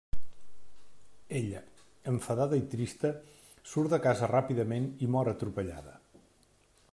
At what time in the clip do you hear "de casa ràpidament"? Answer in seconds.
3.93-4.89